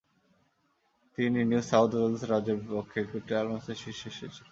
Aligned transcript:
তিনি 1.17 1.39
New 1.49 1.61
South 1.71 1.91
Wales 1.95 2.21
রাজ্যের 2.31 2.57
বিপক্ষে 2.61 2.97
একটি 3.01 3.17
ট্রায়াল 3.27 3.47
ম্যাচে 3.51 3.73
শীর্ষে 3.81 4.07
এসেছিলেন। 4.11 4.47